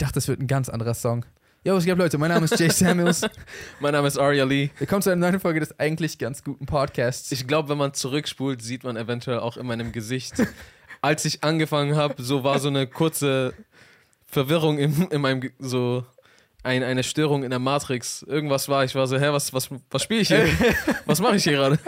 [0.00, 1.24] dachte, das wird ein ganz anderer Song.
[1.62, 2.16] Yo, was geht, Leute?
[2.16, 3.20] Mein Name ist Jay Samuels.
[3.80, 4.70] Mein Name ist Arya Lee.
[4.78, 7.30] Willkommen zu einer neuen Folge des eigentlich ganz guten Podcasts.
[7.32, 10.34] Ich glaube, wenn man zurückspult, sieht man eventuell auch in meinem Gesicht.
[11.02, 13.52] Als ich angefangen habe, so war so eine kurze
[14.26, 16.06] Verwirrung in, in meinem, so
[16.62, 18.22] ein, eine Störung in der Matrix.
[18.22, 20.46] Irgendwas war, ich war so, hä, was, was, was spiele ich hier?
[21.04, 21.78] was mache ich hier gerade?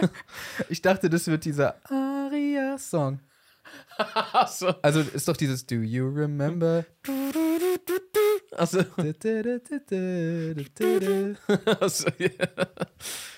[0.69, 3.19] Ich dachte, das wird dieser Aria-Song.
[3.97, 4.73] Achso.
[4.81, 6.85] Also ist doch dieses Do you remember?
[8.57, 8.83] Achso.
[11.65, 12.29] Achso, ja.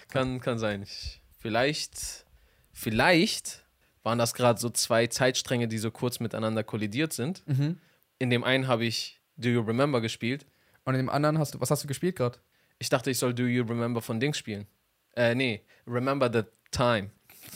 [0.09, 0.83] kann, kann sein.
[0.83, 2.25] Ich, vielleicht,
[2.71, 3.65] vielleicht
[4.03, 7.45] waren das gerade so zwei Zeitstränge, die so kurz miteinander kollidiert sind.
[7.47, 7.79] Mhm.
[8.19, 10.45] In dem einen habe ich Do You Remember gespielt.
[10.83, 12.37] Und in dem anderen hast du, was hast du gespielt gerade?
[12.77, 14.67] Ich dachte, ich soll Do You Remember von Dings spielen.
[15.15, 17.09] Äh, nee, Remember the Time.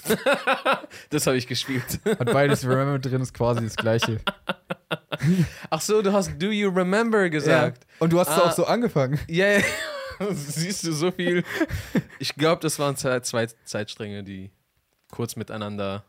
[1.09, 1.99] das habe ich gespielt.
[2.05, 4.19] Hat beides Remember drin, ist quasi das gleiche.
[5.69, 7.85] Ach so, du hast Do You Remember gesagt.
[7.99, 8.41] Und du hast es Ah.
[8.47, 9.19] auch so angefangen.
[9.27, 9.63] Ja, yeah.
[10.33, 11.43] siehst du so viel.
[12.19, 14.51] Ich glaube, das waren zwei zwei Zeitstränge, die
[15.11, 16.03] kurz miteinander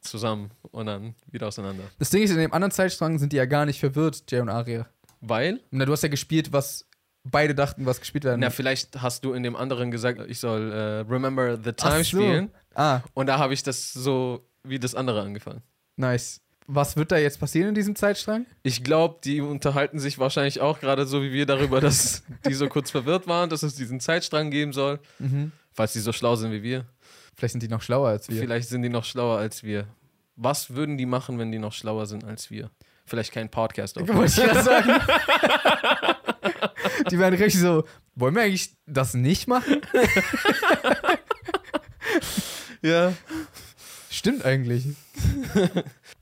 [0.00, 1.84] zusammen und dann wieder auseinander.
[1.98, 4.48] Das Ding ist, in dem anderen Zeitstrang sind die ja gar nicht verwirrt, Jay und
[4.48, 4.86] Aria.
[5.20, 6.86] Weil, Na, du hast ja gespielt, was
[7.30, 10.72] beide dachten, was gespielt werden na, vielleicht hast du in dem anderen gesagt, ich soll
[10.72, 12.18] äh, Remember the Time so.
[12.18, 12.50] spielen.
[12.74, 15.62] Ah, Und da habe ich das so wie das andere angefangen.
[15.96, 16.40] nice.
[16.70, 18.44] Was wird da jetzt passieren in diesem Zeitstrang?
[18.62, 22.68] Ich glaube, die unterhalten sich wahrscheinlich auch gerade so wie wir darüber, dass die so
[22.68, 25.00] kurz verwirrt waren, dass es diesen Zeitstrang geben soll.
[25.18, 25.52] Mhm.
[25.72, 26.84] Falls die so schlau sind wie wir.
[27.34, 28.38] Vielleicht sind die noch schlauer als wir.
[28.42, 29.86] Vielleicht sind die noch schlauer als wir.
[30.36, 32.70] Was würden die machen, wenn die noch schlauer sind als wir?
[33.08, 34.18] Vielleicht kein Podcast aufnehmen.
[34.18, 34.90] Wollte ich gerade sagen.
[37.10, 37.84] die werden richtig so,
[38.14, 39.80] wollen wir eigentlich das nicht machen?
[42.80, 43.12] Ja.
[44.08, 44.86] Stimmt eigentlich.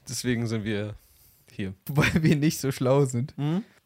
[0.09, 0.95] Deswegen sind wir
[1.53, 1.75] hier.
[1.91, 3.35] Weil wir nicht so schlau sind.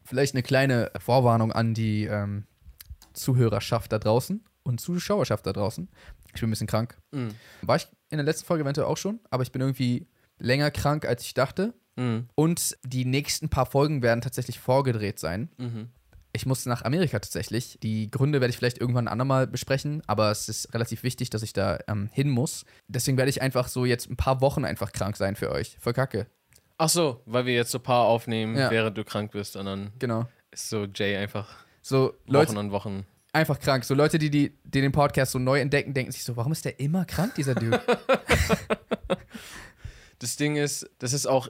[0.05, 2.45] Vielleicht eine kleine Vorwarnung an die ähm,
[3.13, 5.89] Zuhörerschaft da draußen und Zuschauerschaft da draußen.
[6.35, 6.97] Ich bin ein bisschen krank.
[7.11, 7.35] Mhm.
[7.63, 10.07] War ich in der letzten Folge eventuell auch schon, aber ich bin irgendwie
[10.39, 11.75] länger krank, als ich dachte.
[12.01, 12.29] Mhm.
[12.35, 15.51] Und die nächsten paar Folgen werden tatsächlich vorgedreht sein.
[15.59, 15.91] Mhm.
[16.33, 17.77] Ich muss nach Amerika tatsächlich.
[17.83, 21.43] Die Gründe werde ich vielleicht irgendwann ein andermal besprechen, aber es ist relativ wichtig, dass
[21.43, 22.65] ich da ähm, hin muss.
[22.89, 25.77] Deswegen werde ich einfach so jetzt ein paar Wochen einfach krank sein für euch.
[25.81, 26.27] Voll kacke.
[26.79, 28.71] Ach so, weil wir jetzt so ein paar aufnehmen, Ja.
[28.71, 30.27] während du krank bist und dann Genau.
[30.53, 31.49] ist so Jay einfach
[31.83, 33.05] So, Wochen Leute, an Wochen.
[33.33, 33.85] einfach krank.
[33.85, 36.65] So Leute, die, die, die den Podcast so neu entdecken, denken sich so, warum ist
[36.65, 37.81] der immer krank, dieser Dude?
[40.21, 41.49] Das Ding ist, das ist auch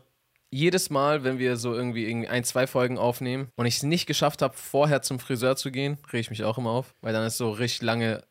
[0.50, 4.06] jedes Mal, wenn wir so irgendwie, irgendwie ein, zwei Folgen aufnehmen und ich es nicht
[4.06, 7.26] geschafft habe, vorher zum Friseur zu gehen, rege ich mich auch immer auf, weil dann
[7.26, 8.24] ist so richtig lange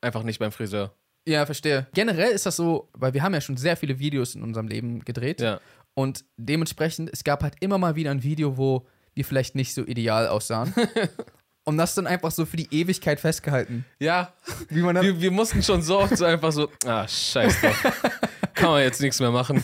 [0.00, 0.94] einfach nicht beim Friseur.
[1.26, 1.86] ja, verstehe.
[1.94, 5.04] Generell ist das so, weil wir haben ja schon sehr viele Videos in unserem Leben
[5.04, 5.40] gedreht.
[5.40, 5.60] Ja.
[5.94, 9.82] Und dementsprechend, es gab halt immer mal wieder ein Video, wo wir vielleicht nicht so
[9.84, 10.74] ideal aussahen.
[11.64, 13.84] Und das dann einfach so für die Ewigkeit festgehalten.
[14.00, 14.32] Ja,
[14.68, 18.02] Wie man dann wir, wir mussten schon so oft so einfach so, ah, scheiß drauf.
[18.54, 19.62] Kann man jetzt nichts mehr machen.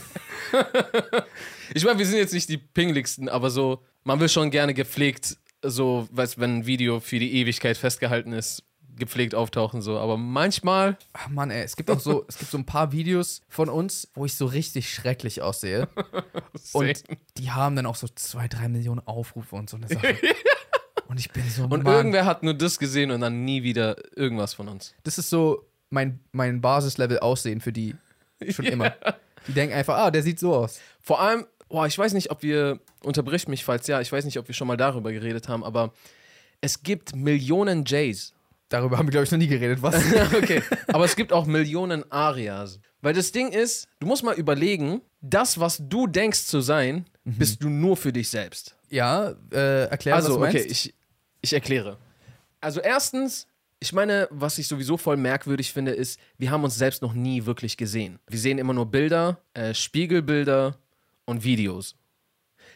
[1.75, 5.37] ich meine, wir sind jetzt nicht die pingeligsten, aber so, man will schon gerne gepflegt,
[5.63, 8.63] so, weißt, wenn ein Video für die Ewigkeit festgehalten ist,
[8.99, 9.99] gepflegt auftauchen, so.
[9.99, 13.43] Aber manchmal, Ach Mann, ey, es gibt auch so, es gibt so ein paar Videos
[13.49, 15.89] von uns, wo ich so richtig schrecklich aussehe.
[16.73, 17.05] Und
[17.37, 20.17] die haben dann auch so zwei, drei Millionen Aufrufe und so eine Sache.
[21.09, 23.97] Und ich bin so, und Mann, irgendwer hat nur das gesehen und dann nie wieder
[24.15, 24.95] irgendwas von uns.
[25.05, 27.95] das ist so mein, mein Basislevel Aussehen für die
[28.51, 28.95] schon immer.
[29.49, 30.79] Die denken einfach, ah, der sieht so aus.
[31.01, 34.39] Vor allem, boah, ich weiß nicht, ob wir, unterbrich mich, falls ja, ich weiß nicht,
[34.39, 35.93] ob wir schon mal darüber geredet haben, aber
[36.61, 38.35] es gibt Millionen Jays.
[38.69, 39.81] Darüber haben wir, glaube ich, noch nie geredet.
[39.81, 39.95] Was?
[40.37, 42.81] okay, aber es gibt auch Millionen Arias.
[43.01, 47.63] Weil das Ding ist, du musst mal überlegen, das, was du denkst zu sein, bist
[47.63, 48.77] du nur für dich selbst.
[48.91, 50.59] ja, äh, erklär, was also, du meinst.
[50.59, 50.95] okay, ich,
[51.41, 51.99] ich erkläre.
[52.61, 53.47] Also erstens,
[53.81, 57.47] ich meine, was ich sowieso voll merkwürdig finde, ist, wir haben uns selbst noch nie
[57.47, 58.19] wirklich gesehen.
[58.29, 60.77] Wir sehen immer nur Bilder, äh, Spiegelbilder
[61.27, 61.95] und Videos.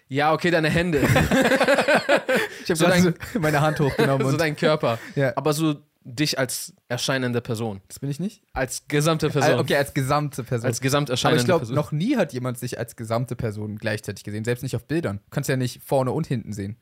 [0.09, 1.01] Ja, okay, deine Hände,
[2.65, 4.99] ich habe so dein- meine Hand hochgenommen so dein Körper.
[5.15, 5.33] Ja.
[5.37, 7.81] Aber so dich als erscheinende Person.
[7.89, 8.43] das bin ich nicht.
[8.53, 9.61] Als gesamte Person.
[9.61, 10.67] Okay, als gesamte Person.
[10.67, 11.77] Als gesamt Aber erscheinende ich glaube, Person.
[11.77, 15.19] noch nie hat jemand sich als gesamte Person gleichzeitig gesehen, selbst nicht auf Bildern.
[15.19, 16.77] Du kannst ja nicht vorne und hinten sehen.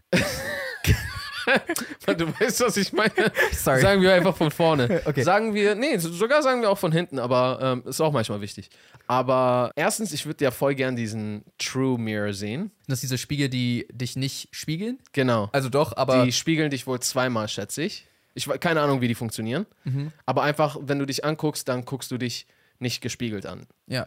[2.06, 3.12] Du weißt, was ich meine.
[3.52, 3.80] Sorry.
[3.80, 5.02] Sagen wir einfach von vorne.
[5.10, 5.22] Okay.
[5.22, 8.70] Sagen wir, nee, sogar sagen wir auch von hinten, aber ähm, ist auch manchmal wichtig.
[9.06, 12.70] Aber erstens, ich würde ja voll gern diesen True Mirror sehen.
[12.86, 14.98] Das sind diese Spiegel, die dich nicht spiegeln.
[15.12, 15.48] Genau.
[15.52, 18.06] Also doch, aber die spiegeln dich wohl zweimal, schätze ich.
[18.34, 19.66] Ich keine Ahnung, wie die funktionieren.
[19.84, 20.12] Mhm.
[20.26, 22.46] Aber einfach, wenn du dich anguckst, dann guckst du dich
[22.78, 23.66] nicht gespiegelt an.
[23.86, 24.06] ja.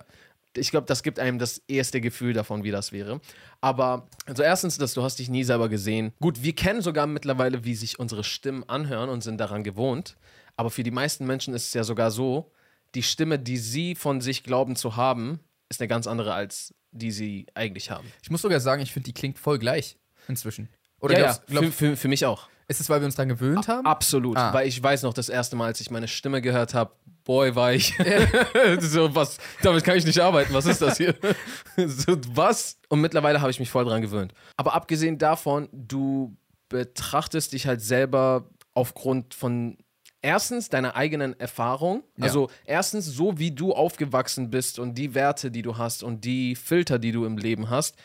[0.56, 3.20] Ich glaube, das gibt einem das erste Gefühl davon, wie das wäre.
[3.62, 6.14] Aber, also erstens, dass du hast dich nie selber gesehen.
[6.20, 10.16] Gut, wir kennen sogar mittlerweile, wie sich unsere Stimmen anhören und sind daran gewohnt.
[10.56, 12.52] Aber für die meisten Menschen ist es ja sogar so,
[12.94, 15.40] die Stimme, die sie von sich glauben zu haben,
[15.70, 18.08] ist eine ganz andere als die sie eigentlich haben.
[18.22, 19.98] Ich muss sogar sagen, ich finde, die klingt voll gleich
[20.28, 20.70] inzwischen.
[21.00, 22.48] Oder ja, ja, glaub, für, für, für mich auch.
[22.68, 23.88] ist es, weil wir uns dran gewöhnt haben?
[23.88, 24.54] Absolut, Ah.
[24.54, 26.94] weil ich weiß noch, das erste Mal, als ich meine Stimme gehört habe,
[27.24, 27.94] boy, war ich
[28.80, 31.16] so, was, damit kann ich nicht arbeiten, was ist das hier?
[31.78, 32.78] so, was?
[32.90, 34.34] Und mittlerweile habe ich mich voll dran gewöhnt.
[34.58, 36.36] Aber abgesehen davon, du
[36.70, 39.78] betrachtest dich halt selber aufgrund von
[40.22, 42.26] erstens deiner eigenen Erfahrung, Ja.
[42.26, 46.56] also erstens so, wie du aufgewachsen bist und die Werte, die du hast und die
[46.56, 47.96] Filter, die du im Leben hast,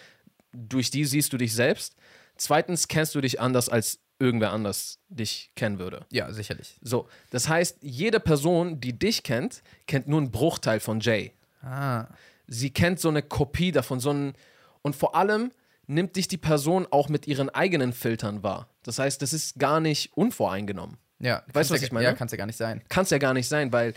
[0.52, 1.94] durch die siehst du dich selbst.
[2.36, 6.04] Zweitens kennst du dich anders, als irgendwer anders dich kennen würde.
[6.10, 6.78] Ja, sicherlich.
[6.82, 11.32] So, das heißt, jede Person, die dich kennt, kennt nur einen Bruchteil von Jay.
[11.62, 12.06] Ah.
[12.46, 14.34] Sie kennt so eine Kopie davon, so ein,
[14.82, 15.52] und vor allem
[15.86, 18.68] nimmt dich die Person auch mit ihren eigenen Filtern wahr.
[18.82, 20.96] Das heißt, das ist gar nicht unvoreingenommen.
[21.20, 22.06] Ja, Weißt du, was ja, ich meine?
[22.06, 22.82] Ja, kann es ja gar nicht sein.
[22.88, 23.94] Kann es ja gar nicht sein, weil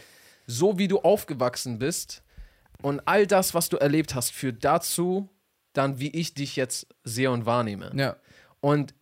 [0.47, 2.23] so wie du aufgewachsen bist
[2.81, 5.29] und all das, was du erlebt hast, führt dazu,
[5.73, 7.91] dann wie ich dich jetzt sehe und wahrnehme.
[7.95, 8.17] Ja.
[8.59, 8.93] Und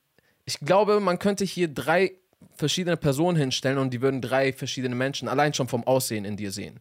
[0.49, 2.13] ich glaube, man könnte hier drei
[2.55, 6.51] verschiedene Personen hinstellen und die würden drei verschiedene Menschen allein schon vom Aussehen in dir
[6.51, 6.79] sehen.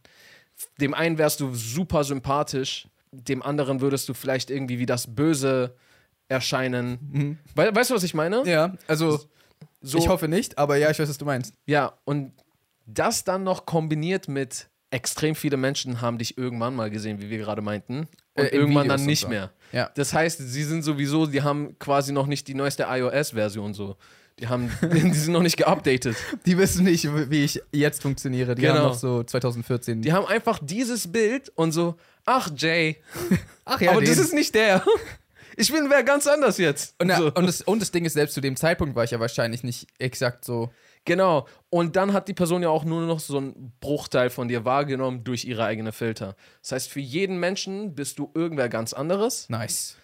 [0.81, 5.75] Dem einen wärst du super sympathisch, dem anderen würdest du vielleicht irgendwie wie das Böse
[6.27, 7.37] erscheinen.
[7.53, 8.41] We weißt du, was ich meine?
[8.45, 9.19] Ja, also
[9.81, 11.53] So, ich hoffe nicht, aber ja, ich weiß, was du meinst.
[11.67, 12.33] Ja, und
[12.87, 17.37] das dann noch kombiniert mit extrem viele Menschen haben dich irgendwann mal gesehen, wie wir
[17.37, 19.27] gerade meinten, und Äh, in irgendwann Videos dann und nicht so.
[19.29, 19.51] mehr.
[19.71, 19.89] Ja.
[19.95, 23.97] Das heißt, sie sind sowieso, die haben quasi noch nicht die neueste iOS-Version so.
[24.39, 26.15] Die haben, die sind noch nicht geupdatet.
[26.45, 28.55] Die wissen nicht, wie ich jetzt funktioniere.
[28.55, 28.75] Die Genau.
[28.75, 30.01] haben noch so 2014.
[30.01, 31.95] Die haben einfach dieses Bild und so,
[32.25, 32.97] ach Jay,
[33.65, 34.09] Ach ja, aber den.
[34.09, 34.83] das ist nicht der.
[35.59, 36.95] Ich bin wer ganz anders jetzt.
[37.01, 37.31] und, so.
[37.33, 39.87] und, das, und das Ding ist, selbst zu dem Zeitpunkt war ich ja wahrscheinlich nicht
[39.99, 40.71] exakt so.
[41.03, 41.47] Genau.
[41.69, 45.23] Und dann hat die Person ja auch nur noch so einen Bruchteil von dir wahrgenommen
[45.25, 46.35] durch ihre eigene Filter.
[46.61, 49.97] Das heißt, für jeden Menschen bist du irgendwer ganz anderes Nice.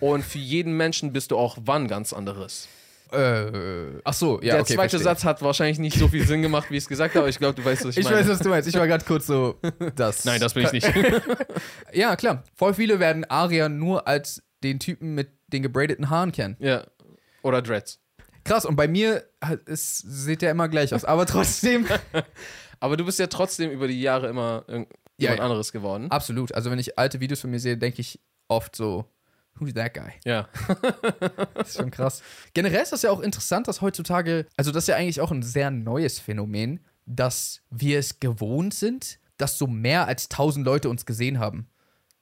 [0.00, 2.66] und für jeden Menschen bist du auch wann ganz anderes.
[3.12, 5.00] Äh, ach so, ja, Der okay, zweite verstehe.
[5.04, 7.38] Satz hat wahrscheinlich nicht so viel Sinn gemacht, wie ich es gesagt habe, aber ich
[7.38, 8.16] glaube, du weißt, was ich, Ich meine.
[8.18, 8.68] weiß, was du meinst.
[8.68, 9.54] Ich war gerade kurz so,
[9.94, 10.24] das.
[10.24, 10.92] Nein, das bin ich nicht.
[11.92, 12.42] Ja, klar.
[12.56, 16.56] Voll viele werden Aria nur als den Typen mit den gebradeten Haaren kennen.
[16.58, 16.84] ja.
[17.42, 18.00] Oder Dreads.
[18.42, 19.24] Krass, und bei mir
[19.66, 21.04] es sieht ja immer gleich aus.
[21.04, 21.86] Aber trotzdem.
[22.80, 25.44] Aber du bist ja trotzdem über die Jahre immer irgend- Ja, jemand ja.
[25.44, 26.10] anderes geworden.
[26.10, 26.52] Absolut.
[26.54, 29.04] Also, wenn ich alte Videos von mir sehe, denke ich oft so,
[29.60, 30.10] who's that guy?
[30.24, 30.48] Ja.
[31.54, 32.22] Das ist schon krass.
[32.52, 35.42] Generell ist das ja auch interessant, dass heutzutage, also das ist ja eigentlich auch ein
[35.42, 41.06] sehr neues Phänomen, dass wir es gewohnt sind, dass so mehr als tausend Leute uns
[41.06, 41.68] gesehen haben.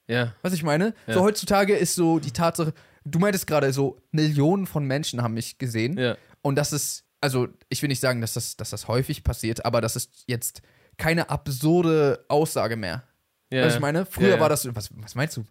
[0.09, 0.35] Ja.
[0.43, 0.95] Was ich meine?
[1.07, 1.15] Ja.
[1.15, 2.73] So heutzutage ist so die Tatsache,
[3.05, 5.99] du meintest gerade so, Millionen von Menschen haben mich gesehen.
[5.99, 6.17] Ja.
[6.43, 9.81] Und das ist, also ich will nicht sagen, dass das, dass das häufig passiert, aber
[9.81, 10.63] das ist jetzt
[10.99, 13.03] keine absurde Aussage mehr.
[13.51, 13.65] ja.
[13.65, 14.05] Was ich meine?
[14.07, 14.41] Früher Ja, ja.
[14.41, 15.45] war das, was, was meinst du?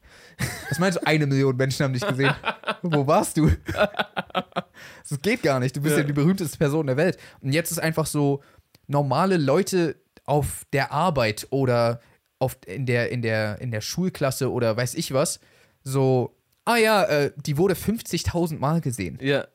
[0.69, 2.33] Was meinst du, eine Million Menschen haben dich gesehen?
[2.81, 3.50] Wo warst du?
[5.07, 5.75] Das geht gar nicht.
[5.75, 6.01] Du bist ja.
[6.01, 6.07] Ja.
[6.07, 7.17] die berühmteste Person der Welt.
[7.41, 8.41] Und jetzt ist einfach so,
[8.88, 9.95] normale Leute
[10.25, 12.00] auf der Arbeit oder
[12.43, 15.39] auf, in, der, in, der, in der Schulklasse oder weiß ich was,
[15.83, 16.35] so,
[16.65, 19.17] ah ja, äh, die wurde 50.000 Mal gesehen.
[19.21, 19.47] Ja.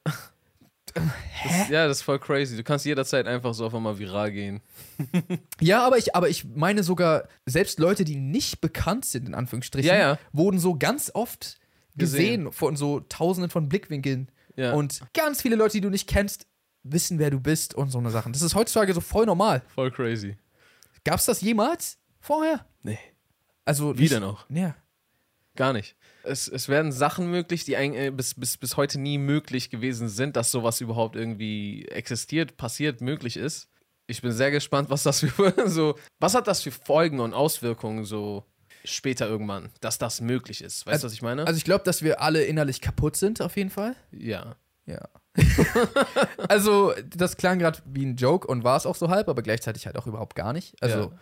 [0.94, 2.56] Das, ja, das ist voll crazy.
[2.56, 4.60] Du kannst jederzeit einfach so auf einmal viral gehen.
[5.60, 9.88] Ja, aber ich, aber ich meine sogar, selbst Leute, die nicht bekannt sind, in Anführungsstrichen,
[9.88, 10.18] Ja, ja.
[10.32, 11.58] wurden so ganz oft
[11.96, 12.52] gesehen, Gesehen.
[12.52, 14.30] von so tausenden von Blickwinkeln.
[14.56, 14.72] Ja.
[14.72, 16.46] Und ganz viele Leute, die du nicht kennst,
[16.84, 18.32] wissen, wer du bist und so eine Sachen.
[18.32, 19.62] Das ist heutzutage so voll normal.
[19.74, 20.36] Voll crazy.
[21.04, 22.66] Gab's das jemals vorher?
[22.82, 22.98] Nee.
[23.64, 24.44] Also Wie denn auch?
[24.50, 24.76] Ja.
[25.56, 25.96] Gar nicht.
[26.22, 30.10] Es, es werden Sachen möglich, die eigentlich äh, bis, bis, bis heute nie möglich gewesen
[30.10, 33.68] sind, dass sowas überhaupt irgendwie existiert, passiert, möglich ist.
[34.06, 35.98] Ich bin sehr gespannt, was das für so.
[36.20, 38.44] Was hat das für Folgen und Auswirkungen so
[38.84, 40.86] später irgendwann, dass das möglich ist?
[40.86, 41.46] Weißt du, was ich meine?
[41.46, 43.96] Also ich glaube, dass wir alle innerlich kaputt sind, auf jeden Fall.
[44.12, 44.56] ja.
[44.86, 45.06] Ja.
[46.48, 49.84] also, das klang gerade wie ein Joke und war es auch so halb, aber gleichzeitig
[49.84, 50.82] halt auch überhaupt gar nicht.
[50.82, 51.18] Also, Ja.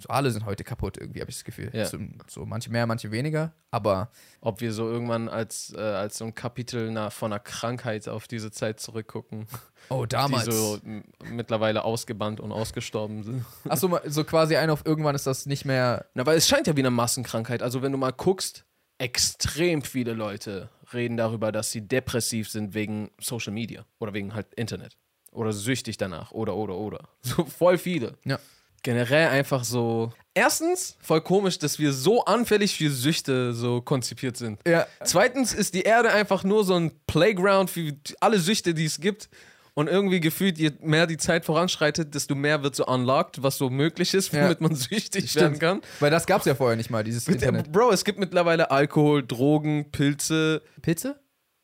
[0.00, 1.70] So alle sind heute kaputt, irgendwie, habe ich das Gefühl.
[1.72, 1.86] Ja.
[1.86, 6.24] So, so manche mehr, manche weniger, aber Ob wir so irgendwann als, äh, als so
[6.24, 9.46] ein Kapitel na, von einer Krankheit auf diese Zeit zurückgucken,
[9.88, 10.44] oh, damals.
[10.44, 10.78] die so
[11.24, 13.44] mittlerweile ausgebannt und ausgestorben sind.
[13.68, 16.06] Achso, so quasi ein auf irgendwann ist das nicht mehr.
[16.14, 17.62] Na, weil es scheint ja wie eine Massenkrankheit.
[17.62, 18.64] Also wenn du mal guckst,
[18.98, 24.52] extrem viele Leute reden darüber, dass sie depressiv sind wegen Social Media oder wegen halt
[24.54, 24.96] Internet
[25.32, 27.08] oder süchtig danach oder oder oder.
[27.22, 28.16] So voll viele.
[28.24, 28.38] Ja.
[28.82, 30.12] Generell einfach so.
[30.32, 34.60] Erstens, voll komisch, dass wir so anfällig für Süchte so konzipiert sind.
[34.66, 34.86] Ja.
[35.04, 39.28] Zweitens ist die Erde einfach nur so ein Playground für alle Süchte, die es gibt.
[39.74, 43.70] Und irgendwie gefühlt, je mehr die Zeit voranschreitet, desto mehr wird so unlocked, was so
[43.70, 44.44] möglich ist, Ja.
[44.44, 45.80] womit man süchtig werden kann.
[46.00, 47.70] Weil das gab es ja vorher nicht mal, dieses Internet.
[47.70, 50.62] Bro, es gibt mittlerweile Alkohol, Drogen, Pilze.
[50.82, 51.20] Pilze?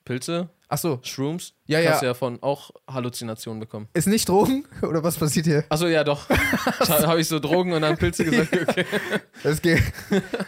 [0.06, 0.48] Pilze?
[0.68, 1.00] Ach so.
[1.02, 1.52] Shrooms?
[1.66, 2.00] Ja, ja.
[2.02, 3.88] ja von auch Halluzinationen bekommen.
[3.92, 4.64] Ist nicht Drogen?
[4.82, 5.64] Oder was passiert hier?
[5.68, 6.28] Achso, ja, doch.
[6.88, 8.52] Habe ich so Drogen und dann Pilze gesagt?
[8.52, 8.86] Okay.
[9.42, 9.92] Es gibt,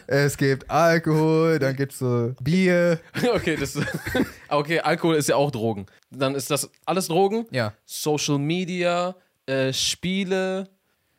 [0.06, 2.98] es gibt Alkohol, dann gibt's so Bier.
[3.34, 3.78] Okay, das.
[4.48, 5.86] Okay, Alkohol ist ja auch Drogen.
[6.10, 7.46] Dann ist das alles Drogen.
[7.50, 7.74] Ja.
[7.84, 9.14] Social Media,
[9.46, 10.68] äh, Spiele.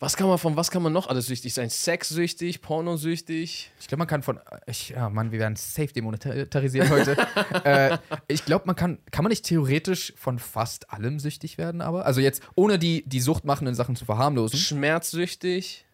[0.02, 1.70] Was kann man von was kann man noch alles süchtig sein?
[1.70, 3.70] Sexsüchtig, pornosüchtig.
[3.82, 4.40] Ich glaube, man kann von.
[4.66, 7.18] Ich, ja, Mann, wir werden safe demonetarisiert heute.
[7.66, 7.98] äh,
[8.30, 9.00] ich glaube, man kann.
[9.12, 12.06] Kann man nicht theoretisch von fast allem süchtig werden, aber?
[12.06, 14.58] Also jetzt, ohne die, die suchtmachenden Sachen zu verharmlosen.
[14.58, 15.86] Schmerzsüchtig.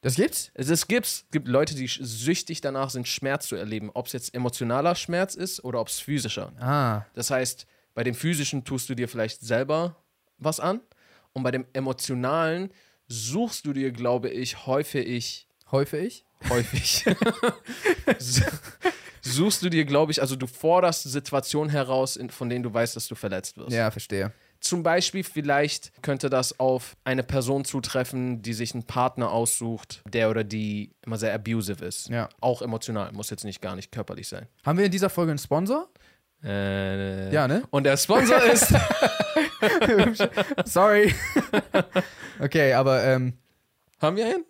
[0.00, 0.50] Das gibt's?
[0.56, 3.90] Also es gibt, es gibt Leute, die süchtig danach sind, Schmerz zu erleben.
[3.94, 6.52] Ob es jetzt emotionaler Schmerz ist oder ob es physischer.
[6.60, 7.06] Ah.
[7.14, 9.96] Das heißt, bei dem physischen tust du dir vielleicht selber
[10.38, 10.80] was an
[11.32, 12.70] und bei dem emotionalen
[13.08, 16.24] suchst du dir, glaube ich, häufig, Häufig?
[16.48, 17.04] häufig,
[19.22, 23.08] suchst du dir, glaube ich, also du forderst Situationen heraus, von denen du weißt, dass
[23.08, 23.72] du verletzt wirst.
[23.72, 24.32] Ja, verstehe.
[24.60, 30.30] Zum Beispiel, vielleicht könnte das auf eine Person zutreffen, die sich einen Partner aussucht, der
[30.30, 32.08] oder die immer sehr abusive ist.
[32.08, 32.28] Ja.
[32.40, 34.46] Auch emotional, muss jetzt nicht gar nicht körperlich sein.
[34.64, 35.88] Haben wir in dieser Folge einen Sponsor?
[36.42, 37.64] Äh, Ja, ne?
[37.70, 38.68] Und der Sponsor ist.
[40.64, 41.14] Sorry.
[42.40, 43.34] Okay, aber ähm,
[44.00, 44.44] Haben wir einen?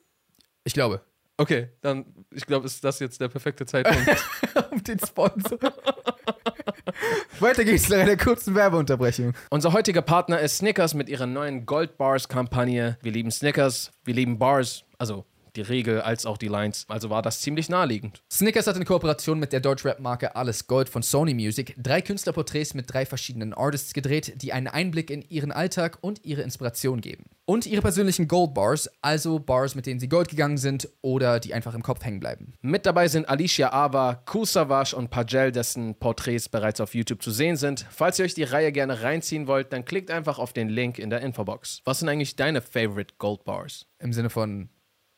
[0.64, 1.00] ich glaube.
[1.38, 4.09] Okay, dann, ich glaube, ist das jetzt der perfekte Zeitpunkt.
[4.71, 5.59] Um den Sponsor.
[7.40, 9.35] Weiter geht's nach einer kurzen Werbeunterbrechung.
[9.50, 12.97] Unser heutiger Partner ist Snickers mit ihrer neuen Gold Bars Kampagne.
[13.02, 15.26] Wir lieben Snickers, wir lieben Bars, also
[15.57, 16.85] die Regel als auch die Lines.
[16.89, 18.23] Also war das ziemlich naheliegend.
[18.31, 22.93] Snickers hat in Kooperation mit der Deutschrap-Marke Alles Gold von Sony Music drei Künstlerporträts mit
[22.93, 27.25] drei verschiedenen Artists gedreht, die einen Einblick in ihren Alltag und ihre Inspiration geben.
[27.45, 31.55] Und ihre persönlichen Gold Bars, also Bars, mit denen sie Gold gegangen sind oder die
[31.55, 32.55] einfach im Kopf hängen bleiben.
[32.61, 37.31] Mit dabei sind Alicia Ava, Kool Savas und Pajel, dessen Porträts bereits auf YouTube zu
[37.31, 37.87] sehen sind.
[37.91, 41.11] Falls ihr euch die Reihe gerne reinziehen wollt, dann klickt einfach auf den Link in
[41.11, 41.83] der Infobox.
[41.85, 43.87] Was sind eigentlich deine Favorite Gold Bars?
[43.99, 44.69] Im Sinne von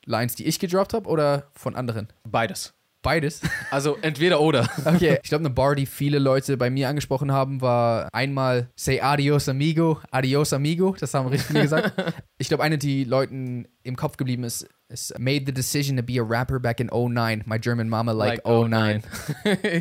[0.08, 2.08] Lines, die ich gedroppt habe oder von anderen?
[2.24, 2.74] Beides.
[3.02, 3.40] Beides.
[3.70, 4.68] Also entweder oder.
[4.84, 9.00] Okay, ich glaube, eine Bar, die viele Leute bei mir angesprochen haben, war einmal Say
[9.00, 11.92] Adios Amigo, Adios Amigo, das haben richtig viele gesagt.
[12.38, 16.18] Ich glaube, eine, die Leuten im Kopf geblieben ist, ist Made the decision to be
[16.18, 19.02] a rapper back in 09, my German mama like, 09.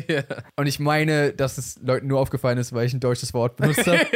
[0.08, 0.22] ja.
[0.56, 3.86] Und ich meine, dass es Leuten nur aufgefallen ist, weil ich ein deutsches Wort benutzt
[3.86, 4.00] habe.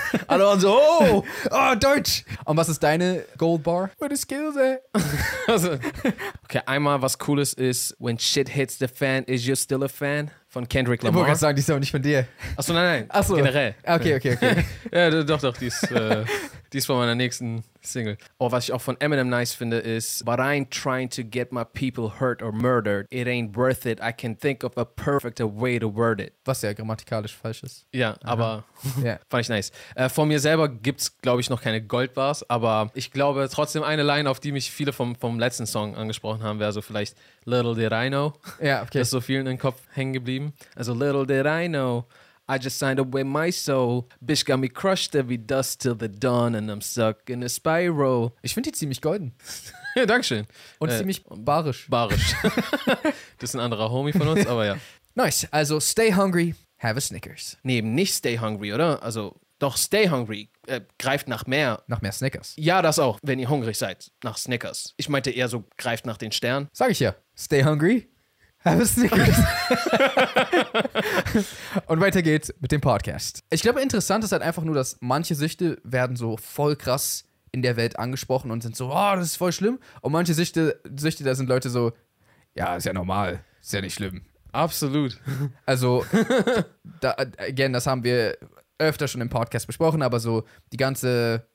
[0.26, 1.24] Alle waren so, oh!
[1.50, 2.24] oh, Deutsch!
[2.44, 3.90] Und was ist deine Gold Bar?
[4.00, 4.80] The skills at?
[5.46, 5.72] Also,
[6.44, 10.30] okay, einmal was Cooles ist, When shit hits the fan, is you still a fan?
[10.50, 11.26] Von Kendrick Ich wollte Lamar.
[11.26, 12.26] gerade sagen, die ist aber nicht von dir.
[12.56, 13.10] Achso, nein, nein.
[13.10, 13.34] Achso.
[13.34, 13.74] Generell.
[13.84, 14.64] Okay, okay, okay.
[14.90, 16.24] Ja, doch, doch, die ist, äh,
[16.72, 18.18] die ist von meiner nächsten Single.
[18.38, 21.52] Oh, was ich auch von Eminem nice finde, ist But I ain't trying to get
[21.52, 23.06] my people hurt or murdered.
[23.10, 24.00] It ain't worth it.
[24.00, 26.32] I can think of a perfect way to word it.
[26.44, 27.86] Was ja grammatikalisch falsch ist.
[27.92, 28.64] Ja, aber
[29.04, 29.18] Ja.
[29.30, 29.72] fand ich nice.
[29.94, 34.02] Äh, von mir selber gibt's, glaube ich, noch keine Goldbars, aber ich glaube trotzdem eine
[34.02, 37.74] Line, auf die mich viele vom, vom letzten Song angesprochen haben, wäre so vielleicht Little
[37.74, 38.34] Did I Know.
[38.60, 38.98] Ja, okay.
[38.98, 40.52] Das ist so vielen in den Kopf hängen geblieben.
[40.74, 42.04] Also, little did I know.
[42.50, 44.08] I just signed up with my soul.
[44.24, 48.32] Bitch got me crushed every dust till the dawn and I'm stuck in a spiral.
[48.42, 49.32] Ich finde die ziemlich golden.
[49.96, 50.46] Ja, Dankeschön.
[50.78, 51.88] Und Äh, ziemlich barisch.
[51.88, 52.34] Barisch.
[53.38, 54.76] das ist ein anderer Homie von uns, aber ja.
[55.16, 55.48] Nice.
[55.50, 57.56] Also, stay hungry, have a Snickers.
[57.64, 59.02] Nee, eben nicht stay hungry, oder?
[59.02, 60.50] Also, doch stay hungry.
[60.68, 61.82] Äh, greift nach mehr.
[61.88, 62.52] Nach mehr Snickers.
[62.56, 64.12] Ja, das auch, wenn ihr hungrig seid.
[64.22, 64.94] Nach Snickers.
[64.98, 66.68] Ich meinte eher so, greift nach den Sternen.
[66.72, 67.16] Sag ich ja.
[67.36, 68.08] Stay hungry,
[68.64, 69.36] have a Snickers.
[71.86, 73.44] Und weiter geht's mit dem Podcast.
[73.50, 77.62] Ich glaube, interessant ist halt einfach nur, dass manche Süchte werden so voll krass in
[77.62, 79.78] der Welt angesprochen und sind so, oh, das ist voll schlimm.
[80.00, 81.92] Und manche Süchte, Süchte da sind Leute so,
[82.54, 84.22] ja, ist ja normal, ist ja nicht schlimm.
[84.52, 85.20] Absolut.
[85.66, 86.04] Also,
[87.00, 88.38] da, again, das haben wir
[88.78, 91.46] öfter schon im Podcast besprochen, aber so die ganze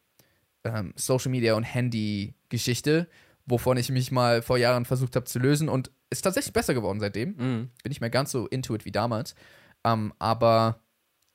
[0.63, 3.07] ähm, Social Media und Handy-Geschichte,
[3.45, 6.99] wovon ich mich mal vor Jahren versucht habe zu lösen und ist tatsächlich besser geworden
[6.99, 7.29] seitdem.
[7.29, 7.69] Mhm.
[7.83, 9.35] Bin nicht mehr ganz so into it wie damals.
[9.83, 10.79] Ähm, aber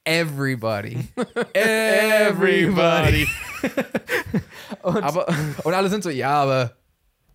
[0.04, 1.06] everybody.
[1.54, 3.26] everybody.
[4.82, 5.26] Und, Aber
[5.64, 6.76] und alle sind so, ja, aber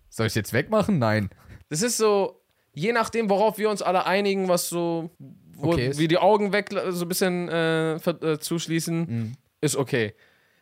[0.08, 0.98] soll ich jetzt wegmachen?
[0.98, 1.30] Nein.
[1.68, 2.40] Das ist so,
[2.72, 5.10] je nachdem, worauf wir uns alle einigen, was so,
[5.56, 9.32] wo Okay wir die Augen weg so ein bisschen äh, äh, zuschließen, Mhm.
[9.60, 10.14] ist okay.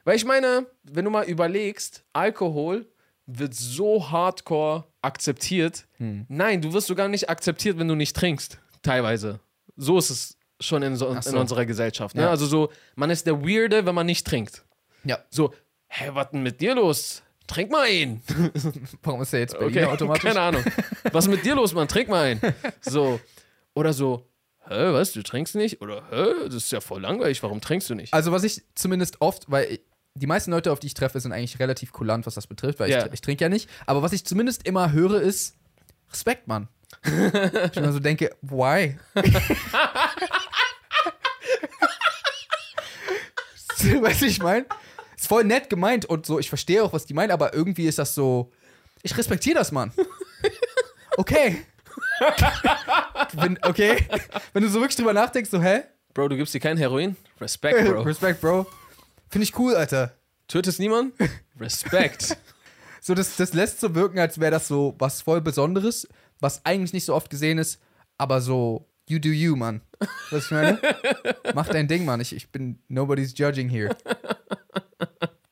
[0.04, 2.86] Weil ich meine, wenn du mal überlegst, Alkohol
[3.38, 5.86] wird so hardcore akzeptiert.
[5.98, 8.58] Nein, du wirst sogar nicht akzeptiert, wenn du nicht trinkst.
[8.82, 9.40] Teilweise.
[9.76, 11.30] So ist es schon in, so, so.
[11.30, 12.16] in unserer Gesellschaft.
[12.16, 12.22] Ne?
[12.22, 12.30] Ja.
[12.30, 14.64] Also so, man ist der Weirde, wenn man nicht trinkt.
[15.04, 15.18] Ja.
[15.30, 15.52] So,
[15.88, 17.22] hä, was denn mit dir los?
[17.46, 18.22] Trink mal einen.
[19.02, 20.22] Warum ist der jetzt Berliner automatisch?
[20.22, 20.64] Keine Ahnung.
[21.10, 21.88] Was ist mit dir los, Mann?
[21.88, 22.40] Trink mal einen.
[22.80, 23.20] So.
[23.74, 24.28] Oder so,
[24.68, 25.80] hä, was, du trinkst nicht?
[25.80, 28.12] Oder, hä, das ist ja voll langweilig, warum trinkst du nicht?
[28.12, 29.80] Also was ich zumindest oft, weil ich,
[30.14, 32.90] die meisten Leute, auf die ich treffe, sind eigentlich relativ kulant, was das betrifft, weil
[32.90, 33.06] Ja.
[33.06, 33.68] ich, ich trinke ja nicht.
[33.86, 35.56] Aber was ich zumindest immer höre, ist
[36.10, 36.68] Respekt, Mann.
[37.04, 38.98] ich immer so denke, why?
[44.00, 44.66] weißt du, ich meine?
[45.16, 47.98] Ist voll nett gemeint und so, ich verstehe auch, was die meinen, aber irgendwie ist
[47.98, 48.50] das so,
[49.02, 49.92] ich respektiere das, Mann.
[51.16, 51.64] Okay.
[53.32, 54.06] Wenn, okay.
[54.52, 55.82] Wenn du so wirklich drüber nachdenkst, so, hä?
[56.14, 57.16] Bro, du gibst dir kein Heroin?
[57.40, 58.02] Respekt, Bro.
[58.02, 58.66] Respekt, Bro.
[59.32, 60.12] Finde ich cool, Alter.
[60.46, 61.14] Tötest niemand?
[61.58, 62.36] Respekt.
[63.00, 66.06] So, das, das lässt so wirken, als wäre das so was voll Besonderes,
[66.38, 67.80] was eigentlich nicht so oft gesehen ist,
[68.18, 69.80] aber so, you do you, Mann.
[70.30, 70.78] Was ich meine?
[71.54, 72.20] Mach dein Ding, Mann.
[72.20, 73.96] Ich, ich bin, nobody's judging here.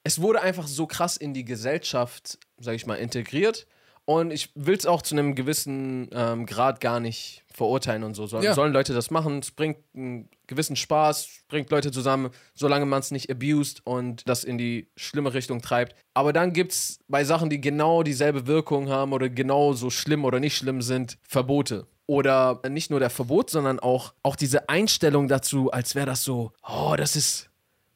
[0.04, 3.66] es wurde einfach so krass in die Gesellschaft, sag ich mal, integriert.
[4.06, 8.26] Und ich will es auch zu einem gewissen ähm, Grad gar nicht verurteilen und so.
[8.26, 8.54] Sollen, Ja.
[8.54, 9.38] sollen Leute das machen?
[9.38, 14.42] Es bringt einen gewissen Spaß, bringt Leute zusammen, solange man es nicht abused und das
[14.42, 15.94] in die schlimme Richtung treibt.
[16.14, 20.24] Aber dann gibt es bei Sachen, die genau dieselbe Wirkung haben oder genau so schlimm
[20.24, 21.86] oder nicht schlimm sind, Verbote.
[22.06, 26.50] Oder nicht nur der Verbot, sondern auch, auch diese Einstellung dazu, als wäre das so,
[26.68, 27.48] oh, das ist,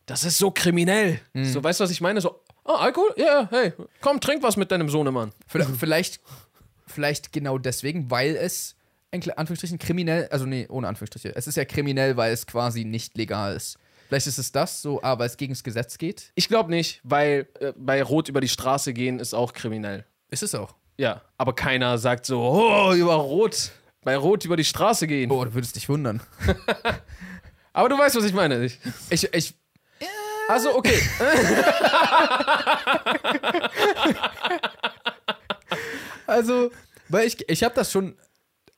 [0.07, 1.19] das ist so kriminell.
[1.35, 2.21] So, weißt du, was ich meine?
[2.21, 3.15] So, oh, Alkohol?
[3.17, 5.33] Ja, ja, hey, komm, trink was mit deinem Sohnemann.
[5.47, 6.21] Vielleicht, vielleicht,
[6.87, 8.77] vielleicht genau deswegen, weil es,
[9.11, 11.35] in Anführungsstrichen, kriminell, also nee, ohne Anführungsstriche.
[11.35, 13.79] Es ist ja kriminell, weil es quasi nicht legal ist.
[14.09, 16.33] Vielleicht ist es das so, weil es gegen das Gesetz geht.
[16.35, 20.05] Ich glaube nicht, weil äh, bei Rot über die Straße gehen ist auch kriminell.
[20.31, 20.75] Ist es auch.
[20.97, 25.29] Ja, aber keiner sagt so, oh, über Rot, bei Rot über die Straße gehen.
[25.29, 26.21] Boah, du würdest dich wundern.
[27.75, 28.65] Aber du weißt, was ich meine.
[28.65, 28.79] Ich,
[29.11, 29.55] Ich, ich,
[30.49, 30.99] also, okay.
[36.27, 36.71] also,
[37.09, 38.17] weil ich, ich habe das schon,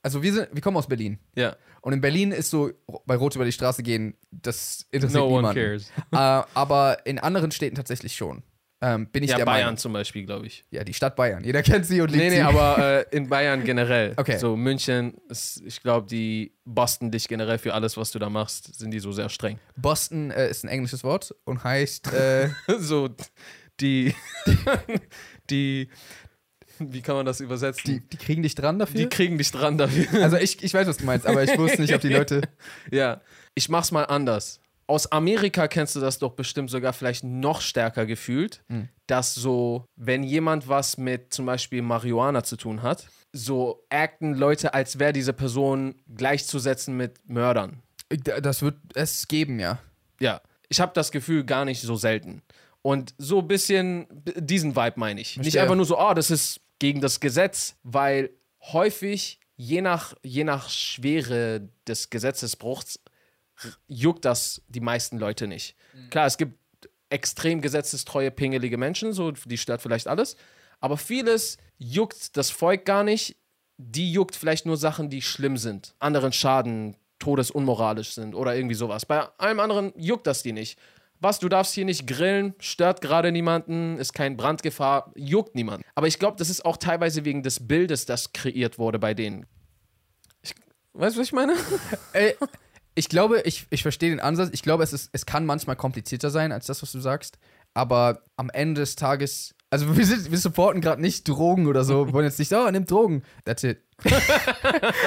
[0.03, 1.19] also wir, sind, wir kommen aus Berlin.
[1.35, 1.57] ja.
[1.83, 2.73] Und in Berlin ist so,
[3.05, 5.63] bei Rot über die Straße gehen, das interessiert No one niemanden.
[5.63, 5.93] cares.
[6.11, 8.43] äh, aber in anderen Städten tatsächlich schon.
[8.83, 9.79] Ähm, bin ich Ja, der Bayern Meinung.
[9.79, 10.67] zum Beispiel, glaube ich.
[10.71, 11.43] Ja, die Stadt Bayern.
[11.43, 12.43] Jeder kennt sie und liebt Nee, nee, sie.
[12.43, 14.13] aber äh, in Bayern generell.
[14.17, 14.37] Okay.
[14.39, 18.75] So München, ist, ich glaube, die bosten dich generell für alles, was du da machst,
[18.79, 19.59] sind die so sehr streng.
[19.77, 23.09] Boston äh, ist ein englisches Wort und heißt, äh, so
[23.81, 24.15] die,
[25.51, 25.89] die,
[26.79, 27.83] wie kann man das übersetzen?
[27.87, 29.01] die, die kriegen dich dran dafür.
[29.01, 30.23] Die kriegen dich dran dafür.
[30.23, 32.43] also ich, ich weiß, was du meinst, aber ich wusste nicht, ob die Leute.
[32.91, 33.21] ja,
[33.55, 34.61] ich mach's mal anders.
[34.89, 38.63] Aus Amerika kennst du das doch bestimmt sogar vielleicht noch stärker gefühlt,
[39.07, 44.75] dass so, wenn jemand was mit zum Beispiel Marihuana zu tun hat, so acten Leute,
[44.75, 47.83] als wäre diese Person gleichzusetzen mit Mördern.
[48.25, 49.81] Das wird es geben, ja.
[50.21, 52.43] Ja, ich habe das Gefühl gar nicht so selten.
[52.83, 55.37] Und so ein bisschen diesen Vibe meine ich.
[55.37, 55.63] Nicht Verstehe.
[55.63, 58.31] einfach nur so, oh, das ist gegen das Gesetz, weil
[58.63, 63.01] häufig, je nach, je nach Schwere des Gesetzesbruchs,
[63.89, 65.77] juckt das die meisten Leute nicht.
[66.11, 66.59] Klar, es gibt
[67.11, 70.37] extrem gesetzestreue, pingelige Menschen, so, die stört vielleicht alles.
[70.81, 73.37] Aber vieles juckt das Volk gar nicht.
[73.79, 79.05] Die juckt vielleicht nur Sachen, die schlimm sind, anderen schaden, todesunmoralisch sind oder irgendwie sowas.
[79.07, 80.79] Bei allem anderen juckt das die nicht.
[81.21, 85.83] Was, du darfst hier nicht grillen, stört gerade niemanden, ist kein Brandgefahr, juckt niemanden.
[85.95, 89.47] Aber ich glaube, das ist auch teilweise wegen des Bildes, das kreiert wurde bei denen.
[90.43, 90.55] Ich,
[90.93, 91.55] weißt du, was ich meine?
[92.13, 92.37] Ey,
[92.97, 94.49] ich glaube, ich, ich verstehe den Ansatz.
[94.53, 97.39] Ich glaube, es, ist, es kann manchmal komplizierter sein als das, was du sagst.
[97.75, 102.07] Aber am Ende des Tages, also wir, sind, wir supporten gerade nicht Drogen oder so.
[102.07, 103.23] Wir wollen jetzt nicht, oh, nimm Drogen.
[103.45, 103.83] That's it.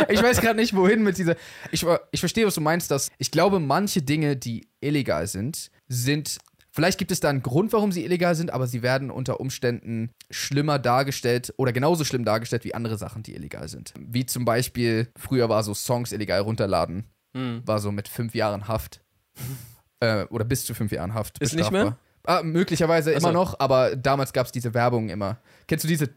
[0.08, 1.36] ich weiß gerade nicht, wohin mit dieser.
[1.72, 6.38] Ich, ich verstehe, was du meinst, dass ich glaube, manche Dinge, die illegal sind, sind.
[6.72, 10.12] Vielleicht gibt es da einen Grund, warum sie illegal sind, aber sie werden unter Umständen
[10.30, 13.94] schlimmer dargestellt oder genauso schlimm dargestellt wie andere Sachen, die illegal sind.
[14.00, 17.62] Wie zum Beispiel, früher war so Songs illegal runterladen Hm.
[17.66, 19.02] war so mit fünf Jahren Haft.
[20.00, 21.40] äh, oder bis zu fünf Jahren Haft.
[21.40, 21.98] Ist nicht bestrafbar.
[22.26, 23.28] Ah, möglicherweise Ach so.
[23.30, 25.38] immer noch, aber damals gab es diese Werbung immer.
[25.68, 26.08] Kennst du diese,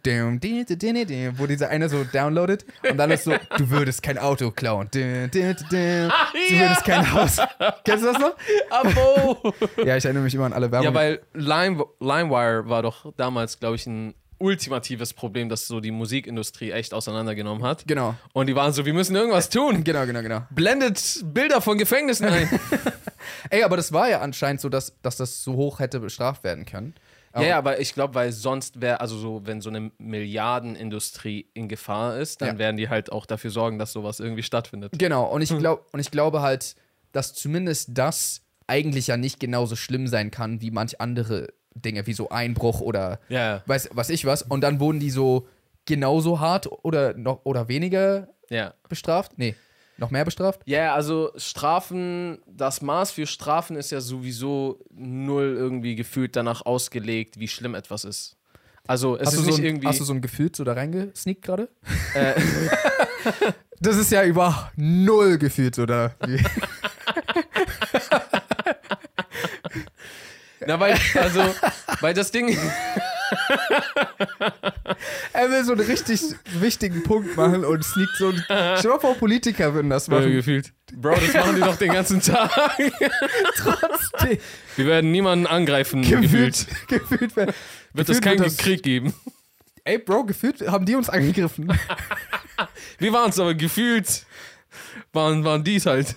[1.38, 4.88] wo dieser eine so downloadet und dann ist so, du würdest kein Auto klauen.
[4.92, 7.38] Di, Du würdest kein Haus.
[7.84, 8.36] Kennst du das noch?
[8.70, 9.54] Abo!
[9.84, 10.94] Ja, ich erinnere mich immer an alle ja, Werbungen.
[10.94, 16.70] weil Lime, LimeWire war doch damals, glaube ich, ein ultimatives Problem, das so die Musikindustrie
[16.72, 17.84] echt auseinandergenommen hat.
[17.86, 19.84] genau, Und die waren so, wir müssen irgendwas tun.
[19.84, 20.42] genau, genau, genau.
[20.50, 22.48] Blendet Bilder von Gefängnissen ein.
[23.50, 26.64] Ey, aber das war ja anscheinend so, dass, dass das so hoch hätte bestraft werden
[26.66, 26.94] können.
[27.34, 31.68] Ja, ja, aber ich glaube, weil sonst wäre, also so, wenn so eine Milliardenindustrie in
[31.68, 32.58] Gefahr ist, dann Ja.
[32.58, 34.92] werden die halt auch dafür sorgen, dass sowas irgendwie stattfindet.
[34.98, 36.74] Genau, und ich, glaub, und ich glaube halt,
[37.12, 42.12] dass zumindest das eigentlich ja nicht genauso schlimm sein kann wie manch andere Dinge, wie
[42.12, 44.42] so Einbruch oder Ja, weiß was ich was.
[44.42, 45.46] Und dann wurden die so
[45.84, 48.74] genauso hart oder noch oder weniger ja.
[48.88, 49.32] bestraft?
[49.36, 49.54] Nee,
[49.98, 50.62] noch mehr bestraft?
[50.64, 57.38] Ja, also Strafen, das Maß für Strafen ist ja sowieso null irgendwie gefühlt danach ausgelegt,
[57.38, 58.36] wie schlimm etwas ist.
[58.86, 59.86] Also es Hast ist du, so nicht ein, irgendwie.
[59.86, 61.68] hast du so ein Gefühl so da reingesneakt gerade?
[62.14, 62.34] äh,
[63.82, 66.14] Das ist ja über null gefühlt, oder?
[70.66, 71.54] na, weil, also,
[72.00, 72.48] weil das Ding.
[75.32, 76.20] er will so einen richtig
[76.60, 78.44] wichtigen Punkt machen und sneakt so ein.
[78.78, 80.32] Stell mal vor, Politiker würden das machen.
[80.32, 80.72] gefühlt.
[80.94, 82.50] Bro, das machen die doch den ganzen Tag.
[83.56, 84.38] Trotzdem.
[84.76, 86.66] Wir werden niemanden angreifen, gefühlt.
[86.88, 87.36] Gefühlt, gefühlt
[87.94, 89.14] Wird es keinen wird Krieg geben.
[89.84, 91.72] Ey, Bro, gefühlt haben die uns angegriffen.
[92.98, 94.26] Wir waren es, aber gefühlt
[95.12, 96.16] waren, waren dies halt.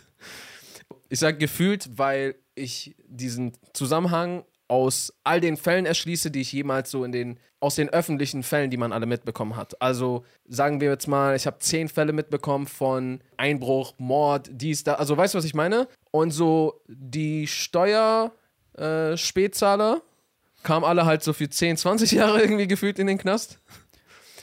[1.09, 6.89] Ich sag gefühlt, weil ich diesen Zusammenhang aus all den Fällen erschließe, die ich jemals
[6.89, 9.79] so in den, aus den öffentlichen Fällen, die man alle mitbekommen hat.
[9.81, 14.95] Also sagen wir jetzt mal, ich habe zehn Fälle mitbekommen von Einbruch, Mord, dies, da.
[14.95, 15.87] Also weißt du, was ich meine?
[16.11, 18.31] Und so die Steuer,
[18.77, 19.15] äh,
[20.63, 23.59] kamen alle halt so für 10, 20 Jahre irgendwie gefühlt in den Knast.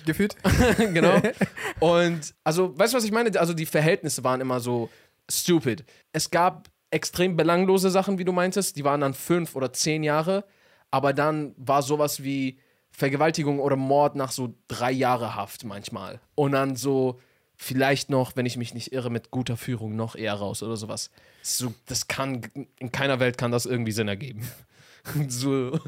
[0.07, 0.37] gefühlt?
[0.79, 1.21] genau.
[1.81, 3.39] Und also, weißt du, was ich meine?
[3.39, 4.89] Also, die Verhältnisse waren immer so
[5.29, 5.85] stupid.
[6.13, 10.45] Es gab extrem belanglose Sachen, wie du meintest, die waren dann fünf oder zehn Jahre,
[10.91, 12.59] aber dann war sowas wie
[12.91, 16.21] Vergewaltigung oder Mord nach so drei Jahre Haft manchmal.
[16.35, 17.19] Und dann so
[17.57, 21.11] vielleicht noch, wenn ich mich nicht irre, mit guter Führung noch eher raus oder sowas.
[21.43, 22.43] So, das kann,
[22.79, 24.47] in keiner Welt kann das irgendwie Sinn ergeben.
[25.29, 25.79] so,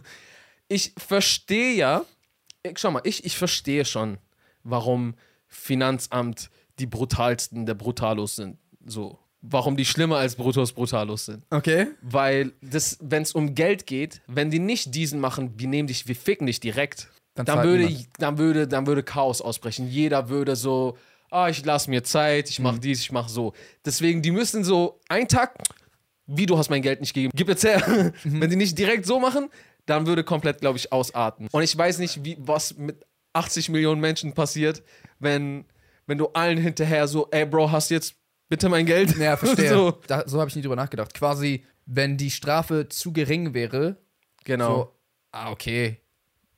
[0.68, 2.04] ich verstehe ja,
[2.62, 4.18] ich- schau mal, ich, ich verstehe schon,
[4.62, 5.14] warum
[5.46, 8.58] Finanzamt die brutalsten der Brutalos sind.
[8.86, 9.18] So.
[9.46, 11.44] Warum die schlimmer als Brutus Brutalos sind.
[11.50, 11.88] Okay.
[12.00, 16.08] Weil das, wenn es um Geld geht, wenn die nicht diesen machen, wir nehmen dich,
[16.08, 18.06] wir ficken dich direkt, Dann dann, würde, niemand.
[18.18, 19.86] dann, würde, dann würde Chaos ausbrechen.
[19.88, 20.96] Jeder würde so,
[21.30, 22.62] ah, ich lasse mir Zeit, ich Mhm.
[22.64, 23.52] mache dies, ich mache so.
[23.84, 25.54] Deswegen, die müssen so einen Tag,
[26.26, 27.82] wie du hast mein Geld nicht gegeben, gib jetzt her.
[28.24, 28.40] Mhm.
[28.40, 29.50] Wenn die nicht direkt so machen,
[29.84, 31.48] dann würde komplett, glaube ich, ausarten.
[31.52, 33.04] Und ich weiß nicht, wie, was mit
[33.34, 34.82] 80 Millionen Menschen passiert,
[35.18, 35.66] wenn,
[36.06, 38.14] wenn du allen hinterher so, ey Bro, hast jetzt
[38.54, 39.16] bitte mein Geld?
[39.16, 39.68] Ja, verstehe.
[39.74, 41.12] so, so habe ich nie drüber nachgedacht.
[41.12, 43.96] Quasi, wenn die Strafe zu gering wäre,
[44.44, 44.76] genau.
[44.76, 44.92] so,
[45.32, 46.00] ah, okay,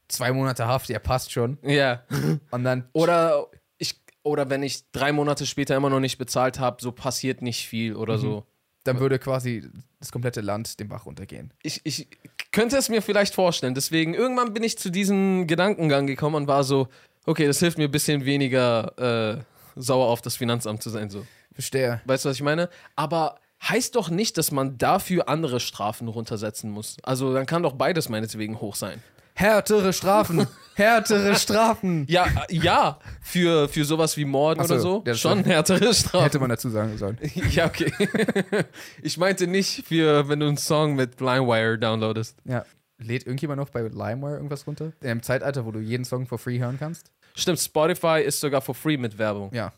[0.09, 1.57] zwei Monate Haft, ja, passt schon.
[1.63, 2.03] Ja.
[2.51, 3.47] Und dann, Oder
[3.79, 7.67] ich oder wenn ich drei Monate später immer noch nicht bezahlt habe, so passiert nicht
[7.67, 8.01] viel Mhm.
[8.01, 8.45] oder so.
[8.85, 9.67] dann würde quasi
[9.99, 11.53] das komplette Land den Bach runtergehen.
[11.63, 12.07] Ich, ich
[12.53, 13.75] könnte es mir vielleicht vorstellen.
[13.75, 16.87] Deswegen, irgendwann bin ich zu diesem Gedankengang gekommen und war so,
[17.25, 19.43] okay, das hilft mir ein bisschen weniger äh,
[19.75, 21.11] sauer auf das Finanzamt zu sein.
[21.11, 21.27] So.
[21.57, 22.01] Verstehe.
[22.05, 22.69] Weißt du, was ich meine?
[22.97, 26.99] Aber heißt doch nicht, dass man dafür andere Strafen runtersetzen muss.
[27.03, 29.03] Also dann kann doch beides meinetwegen hoch sein.
[29.35, 30.47] Härtere Strafen.
[30.77, 32.07] Härtere Strafen.
[32.09, 35.05] Ja, ja, für, für sowas wie Morden so, oder so.
[35.07, 36.23] ja, Schon härtere Strafen.
[36.23, 37.19] Hätte man dazu sagen sollen.
[37.51, 37.93] Ja, okay.
[39.03, 42.37] ich meinte nicht für, wenn du einen Song mit LimeWire downloadest.
[42.45, 42.65] Ja.
[42.99, 44.93] Lädt irgendjemand noch bei LimeWire irgendwas runter?
[45.03, 47.11] Einem Zeitalter, wo du jeden Song for free hören kannst?
[47.35, 49.53] Stimmt, Spotify ist sogar for free mit Werbung.
[49.53, 49.73] Ja.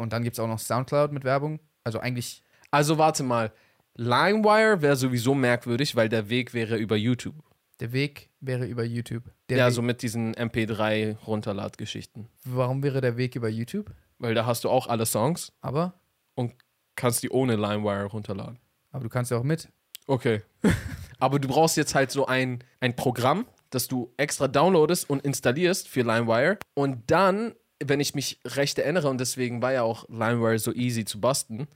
[0.00, 1.60] Und dann gibt es auch noch Soundcloud mit Werbung.
[1.84, 3.52] Also eigentlich, Also warte mal.
[3.96, 7.34] LimeWire wäre sowieso merkwürdig, weil der Weg wäre über YouTube.
[7.80, 9.24] der Weg wäre über YouTube.
[9.50, 12.28] Der ja, Weg, so mit diesen MP3-Runterladgeschichten.
[12.44, 13.90] warum wäre der Weg über YouTube?
[14.18, 15.94] Weil da hast du auch alle Songs Aber,
[16.34, 16.54] und
[16.96, 18.58] kannst die ohne LimeWire runterladen.
[18.92, 19.68] aber du kannst ja auch mit.
[20.06, 20.42] Okay.
[21.18, 25.86] Aber du brauchst jetzt halt so ein, ein Programm, das du extra downloadest und installierst
[25.86, 26.58] für LimeWire.
[26.74, 31.04] Und dann, wenn ich mich recht erinnere, und deswegen war ja auch LimeWire so easy
[31.04, 31.66] zu basten,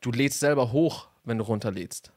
[0.00, 2.12] du lädst selber hoch, wenn du runterlädst.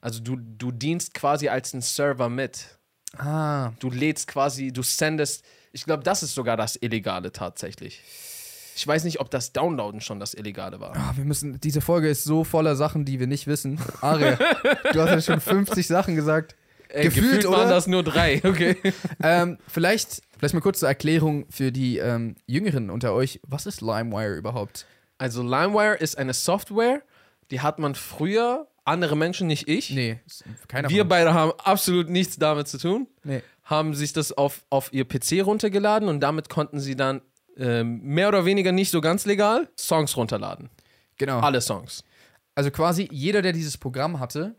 [0.00, 2.78] Also du, du dienst quasi als ein Server mit.
[3.18, 8.00] Ah, Du lädst quasi, du sendest, ich glaube, das ist sogar das Illegale tatsächlich.
[8.76, 10.96] Ich weiß nicht, ob das Downloaden schon das Illegale war.
[10.96, 13.78] Ah, wir müssen, diese Folge ist so voller Sachen, die wir nicht wissen.
[14.00, 14.36] Aria,
[14.92, 16.56] du hast ja schon 50 Sachen gesagt.
[16.92, 17.68] Ey, Gefühlt, waren oder?
[17.68, 18.76] das nur drei, okay.
[19.22, 23.40] ähm, vielleicht, vielleicht mal kurz zur Erklärung für die ähm, Jüngeren unter euch.
[23.46, 24.86] Was ist LimeWire überhaupt?
[25.18, 27.02] Also LimeWire ist eine Software,
[27.50, 29.90] die hat man früher, andere Menschen, nicht ich.
[29.90, 30.18] Nee,
[30.66, 33.42] keiner Wir beide haben absolut nichts damit zu tun, Nee.
[33.64, 37.20] haben sich das auf, auf ihr PC runtergeladen und damit konnten sie dann
[37.56, 40.70] ähm, mehr oder weniger nicht so ganz legal Songs runterladen.
[41.18, 41.40] Genau.
[41.40, 42.02] Alle Songs.
[42.54, 44.54] Also quasi jeder, der dieses Programm hatte,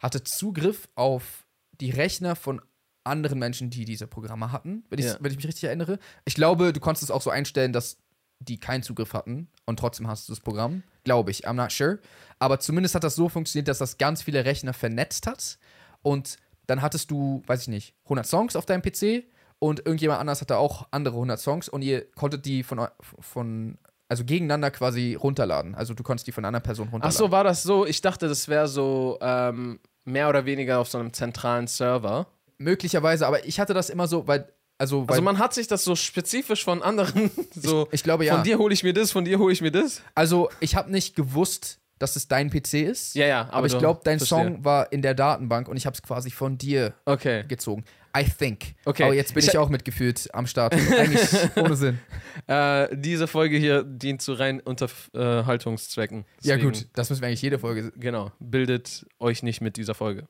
[0.00, 1.44] hatte Zugriff auf
[1.80, 2.60] die Rechner von
[3.04, 5.16] anderen Menschen, die diese Programme hatten, wenn, ich, Ja.
[5.20, 5.98] wenn ich mich richtig erinnere.
[6.24, 7.96] Ich glaube, du konntest es auch so einstellen, dass
[8.40, 10.82] die keinen Zugriff hatten und trotzdem hast du das Programm.
[11.04, 11.98] Glaube ich, I'm not sure.
[12.38, 15.58] Aber zumindest hat das so funktioniert, dass das ganz viele Rechner vernetzt hat
[16.02, 19.24] und dann hattest du, weiß ich nicht, 100 Songs auf deinem PC
[19.58, 22.86] und irgendjemand anders hatte auch andere 100 Songs und ihr konntet die von,
[23.18, 25.74] von also gegeneinander quasi runterladen.
[25.74, 27.18] Also du konntest die von einer anderen Person Ach runterladen.
[27.18, 27.86] so, war das so?
[27.86, 32.26] Ich dachte, das wäre so ähm, mehr oder weniger auf so einem zentralen Server.
[32.58, 35.96] Möglicherweise, aber ich hatte das immer so, weil, also, Also man hat sich das so
[35.96, 37.88] spezifisch von anderen so.
[37.92, 38.34] ich glaube ja.
[38.34, 40.02] Von dir hole ich mir das, von dir hole ich mir das.
[40.14, 43.14] Also ich habe nicht gewusst, dass es dein PC ist.
[43.14, 44.38] Ja, ja, aber, aber ich glaube, dein verstehe.
[44.38, 47.44] Song war in der Datenbank und ich habe es quasi von dir Okay.
[47.46, 47.84] gezogen.
[48.16, 48.74] I think.
[48.84, 49.04] Okay.
[49.04, 50.74] Aber jetzt bin ich, Ich- auch mitgefühlt am Start.
[50.98, 51.98] Eigentlich ohne Sinn.
[52.46, 56.24] Äh, diese Folge hier dient zu rein Unterhaltungszwecken.
[56.42, 57.92] Ja Deswegen, gut, das müssen wir eigentlich jede Folge.
[57.96, 58.32] Genau.
[58.40, 60.26] Bildet euch nicht mit dieser Folge.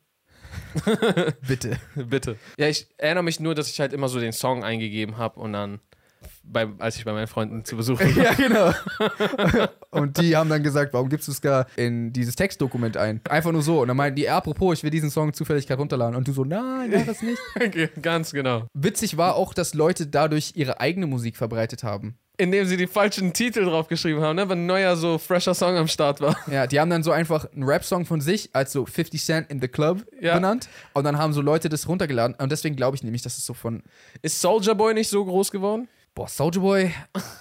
[1.46, 1.78] Bitte.
[1.94, 2.36] Bitte.
[2.58, 5.52] Ja, ich erinnere mich nur, dass ich halt immer so den Song eingegeben habe und
[5.52, 5.80] dann,
[6.42, 8.06] bei, als ich bei meinen Freunden zu Besuch war.
[8.08, 8.72] ja, genau.
[9.90, 13.20] und die haben dann gesagt, warum gibst du Ska in dieses Textdokument ein?
[13.28, 13.80] Einfach nur so.
[13.82, 16.16] Und dann meinten die, apropos, ich will diesen Song zufällig gerade runterladen.
[16.16, 17.40] Und du so, nein, mach das nicht.
[18.02, 18.66] Ganz genau.
[18.74, 22.16] Witzig war auch, dass Leute dadurch ihre eigene Musik verbreitet haben.
[22.36, 24.48] Indem sie die falschen Titel draufgeschrieben haben, ne?
[24.48, 26.34] wenn ein neuer so fresher Song am Start war.
[26.50, 29.60] Ja, die haben dann so einfach einen Rap-Song von sich als so 50 Cent in
[29.60, 30.34] the Club Ja.
[30.36, 30.70] benannt.
[30.94, 32.34] Und dann haben so Leute das runtergeladen.
[32.36, 33.82] Und deswegen glaube ich nämlich, dass es so von.
[34.22, 35.86] Ist Soldier Boy nicht so groß geworden?
[36.14, 36.92] Boah, Soldier Boy.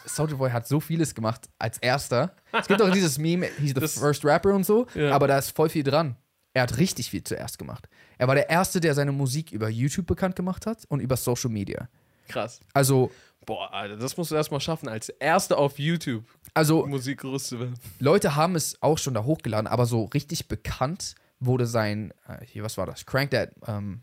[0.06, 2.36] Soldier Boy hat so vieles gemacht als erster.
[2.52, 4.86] Es gibt auch dieses Meme, he's the Das- first rapper und so.
[4.94, 5.12] Ja.
[5.14, 6.16] Aber da ist voll viel dran.
[6.54, 7.88] Er hat richtig viel zuerst gemacht.
[8.18, 11.50] Er war der Erste, der seine Musik über YouTube bekannt gemacht hat und über Social
[11.50, 11.88] Media.
[12.28, 12.60] Krass.
[12.74, 13.12] Also,
[13.46, 17.60] Boah, Alter, das musst du erstmal schaffen, als Erster auf YouTube also Musik groß zu
[17.60, 17.76] werden.
[18.00, 22.64] Leute haben es auch schon da hochgeladen, aber so richtig bekannt wurde sein, äh, hier,
[22.64, 23.06] was war das?
[23.06, 24.02] Crank That ähm,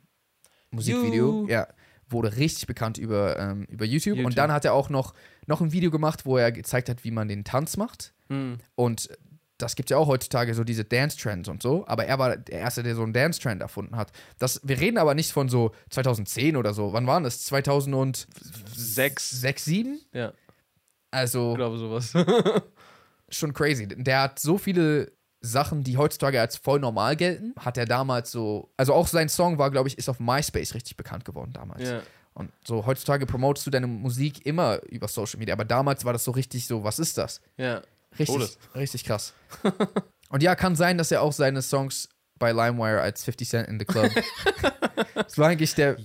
[0.71, 1.43] Musikvideo.
[1.43, 1.49] You.
[1.49, 1.67] Ja,
[2.09, 4.17] wurde richtig bekannt über, ähm, über YouTube.
[4.17, 4.27] YouTube.
[4.27, 5.15] Und dann hat er auch noch,
[5.47, 8.15] noch ein Video gemacht, wo er gezeigt hat, wie man den Tanz macht.
[8.29, 8.59] Hm.
[8.75, 9.09] Und
[9.59, 11.87] das gibt ja auch heutzutage so diese Dance-Trends und so.
[11.87, 14.13] Aber er war der Erste, der so einen Dance-Trend erfunden hat.
[14.39, 16.93] Das, wir reden aber nicht von so 2010 oder so.
[16.93, 17.45] Wann waren das?
[17.47, 18.27] 2006,
[18.75, 19.31] Sechs.
[19.41, 20.01] 2007?
[20.13, 20.33] Ja,
[21.11, 22.13] Also ich glaube sowas.
[23.31, 23.89] schon crazy.
[23.89, 25.13] Der hat so viele
[25.47, 28.71] Sachen, die heutzutage als voll normal gelten, hat er damals so.
[28.77, 31.83] Also auch sein Song war, glaube ich, ist auf MySpace richtig bekannt geworden damals.
[31.89, 32.01] ja.
[32.35, 36.23] Und so heutzutage promotest du deine Musik immer über Social Media, aber damals war das
[36.23, 37.41] so richtig so, was ist das?
[37.57, 37.81] ja.
[38.19, 38.59] Richtig, Todes.
[38.75, 39.35] richtig krass.
[40.31, 43.79] Und ja, kann sein, dass er auch seine Songs bei LimeWire als 50 Cent in
[43.79, 44.11] the Club.
[45.15, 45.97] das, war eigentlich der,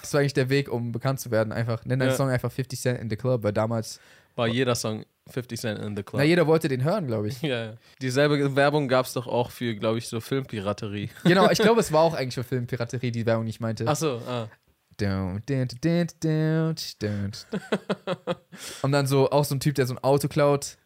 [0.00, 1.52] das war eigentlich der Weg, um bekannt zu werden.
[1.52, 2.16] Einfach, nenn deinen Ja.
[2.16, 4.00] Song einfach 50 Cent in the Club, weil damals,
[4.34, 6.20] War jeder Song 50 Cent in the Club.
[6.20, 7.42] na, jeder wollte den hören, glaube ich.
[7.42, 7.74] ja, ja.
[8.00, 11.10] Dieselbe Werbung gab es doch auch für, glaube ich, so Filmpiraterie.
[11.24, 13.86] Genau, ich glaube, es war auch eigentlich für Filmpiraterie, die Werbung, die ich meinte.
[13.86, 14.48] Ah.
[14.96, 17.32] Dun, dun, dun.
[18.82, 20.76] Und dann so auch so ein Typ, der so ein Auto klaut.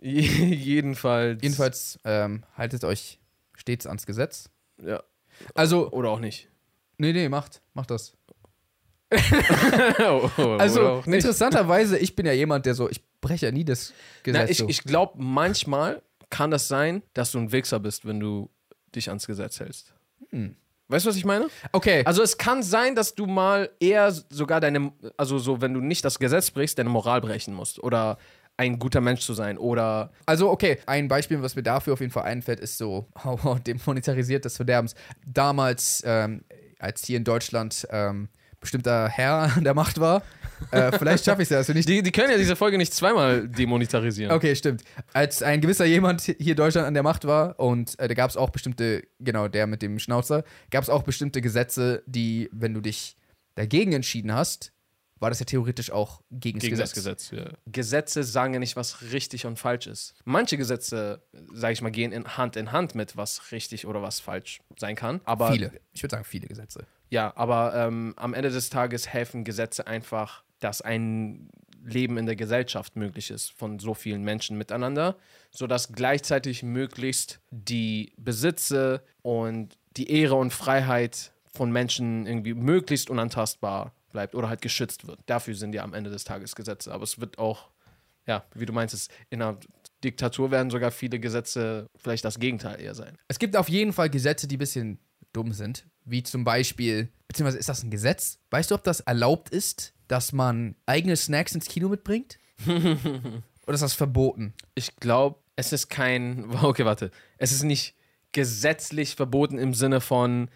[0.00, 1.42] Jedenfalls.
[1.42, 3.18] Jedenfalls ähm, haltet euls
[3.56, 4.48] stets ans Gesetz.
[4.82, 5.02] Ja.
[5.54, 6.48] Also, Oder auch nicht.
[6.98, 8.16] nee, nee, macht, macht das.
[9.98, 13.92] Oh, oh, Also, interessanterweise, ich bin ja jemand, der so, ich breche ja nie das
[14.22, 14.42] Gesetz.
[14.42, 14.68] Na, ich so.
[14.68, 18.50] ich glaube, manchmal kann das sein, dass du ein Wichser bist, wenn du
[18.94, 19.94] dich ans Gesetz hältst.
[20.30, 20.56] Hm.
[20.88, 21.48] Weißt du, was ich meine?
[21.72, 25.80] okay, Also es kann sein, dass du mal eher sogar deine, also so, wenn du
[25.80, 27.80] nicht das Gesetz brichst, deine Moral brechen musst.
[27.80, 28.18] Oder
[28.56, 29.56] ein guter Mensch zu sein.
[29.56, 33.56] Oder also okay, ein Beispiel, was mir dafür auf jeden Fall einfällt, ist so, oh,
[33.64, 34.94] demonetarisiert des Verderbens.
[35.24, 36.42] Damals, ähm,
[36.80, 38.28] als hier in Deutschland ähm,
[38.60, 40.22] bestimmter Herr an der Macht war,
[40.70, 42.92] äh, vielleicht schaffe ich es ja, also nicht die, die können ja diese Folge nicht
[42.92, 44.32] zweimal demonetarisieren.
[44.32, 44.82] Okay, stimmt.
[45.12, 48.30] Als ein gewisser jemand hier in Deutschland an der Macht war und äh, da gab
[48.30, 52.74] es auch bestimmte, genau, der mit dem Schnauzer, gab es auch bestimmte Gesetze, die, wenn
[52.74, 53.16] du dich
[53.54, 54.72] dagegen entschieden hast,
[55.18, 57.30] war das ja theoretisch auch gegen, Gegen das das Gesetz.
[57.30, 57.58] Gesetz, ja.
[57.66, 60.14] Gesetze sagen ja nicht, was richtig und falsch ist.
[60.24, 64.18] Manche Gesetze, sage ich mal, gehen in Hand in Hand mit, was richtig oder was
[64.18, 65.20] falsch sein kann.
[65.24, 65.72] Aber Viele.
[65.92, 66.86] Ich würde sagen, viele Gesetze.
[67.10, 71.50] Ja, aber ähm, am Ende des Tages helfen Gesetze einfach, dass ein
[71.84, 75.16] Leben in der Gesellschaft möglich ist von so vielen Menschen miteinander,
[75.50, 83.92] sodass gleichzeitig möglichst die Besitze und die Ehre und Freiheit von Menschen irgendwie möglichst unantastbar
[84.12, 85.20] bleibt oder halt geschützt wird.
[85.26, 86.92] Dafür sind ja am Ende des Tages Gesetze.
[86.92, 87.70] Aber es wird auch,
[88.26, 89.58] ja, wie du meinst, in einer
[90.04, 93.16] Diktatur werden sogar viele Gesetze vielleicht das Gegenteil eher sein.
[93.28, 94.98] Es gibt auf jeden Fall Gesetze, die ein bisschen
[95.32, 95.86] dumm sind.
[96.04, 98.38] Wie zum Beispiel, beziehungsweise ist das ein Gesetz?
[98.50, 102.38] Weißt du, ob das erlaubt ist, dass man eigene Snacks ins Kino mitbringt?
[102.66, 104.54] Oder ist das verboten?
[104.74, 106.46] Ich glaube, es ist kein.
[106.62, 107.10] Okay, warte.
[107.38, 107.94] Es ist nicht
[108.32, 110.50] gesetzlich verboten im Sinne von